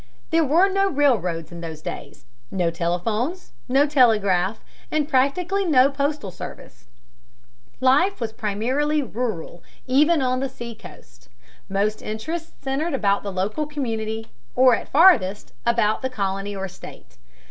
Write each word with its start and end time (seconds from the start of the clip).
There 0.31 0.43
were 0.43 0.67
no 0.67 0.89
railroads 0.89 1.51
in 1.51 1.61
those 1.61 1.79
days, 1.83 2.25
no 2.49 2.71
telephones, 2.71 3.51
no 3.69 3.85
telegraph, 3.85 4.59
and 4.89 5.07
practically 5.07 5.63
no 5.63 5.91
postal 5.91 6.31
service. 6.31 6.85
Life 7.79 8.19
was 8.19 8.33
primarily 8.33 9.03
rural, 9.03 9.61
even 9.85 10.23
on 10.23 10.39
the 10.39 10.49
seacoast. 10.49 11.29
Most 11.69 12.01
interests 12.01 12.53
centered 12.63 12.95
about 12.95 13.21
the 13.21 13.31
local 13.31 13.67
community, 13.67 14.31
or 14.55 14.75
at 14.75 14.89
farthest, 14.89 15.51
about 15.67 16.01
the 16.01 16.09
colony 16.09 16.55
or 16.55 16.67
state. 16.67 17.19